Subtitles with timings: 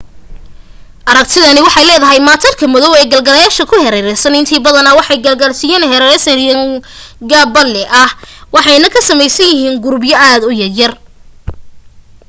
[1.11, 6.37] aragtidani waxay leedahay maatarka madoow ee gaalagsiyada ku hareeraysan intiisa badani waxay gaalagsiga ugu hareeraysan
[6.41, 6.63] yihiin
[7.29, 8.11] qaab balli ah
[8.55, 10.93] waxayna ka samaysan yihiin qurubyo aad u yaryar